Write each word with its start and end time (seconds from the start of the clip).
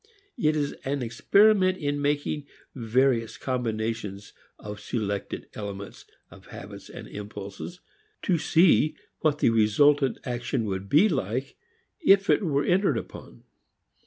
It 0.35 0.55
is 0.55 0.71
an 0.83 1.03
experiment 1.03 1.77
in 1.77 2.01
making 2.01 2.47
various 2.73 3.37
combinations 3.37 4.33
of 4.57 4.79
selected 4.79 5.47
elements 5.53 6.05
of 6.31 6.47
habits 6.47 6.89
and 6.89 7.07
impulses, 7.07 7.81
to 8.23 8.39
see 8.39 8.95
what 9.19 9.37
the 9.37 9.51
resultant 9.51 10.17
action 10.23 10.65
would 10.65 10.89
be 10.89 11.07
like 11.07 11.55
if 12.03 12.31
it 12.31 12.41
were 12.43 12.65
entered 12.65 12.97
upon. 12.97 13.43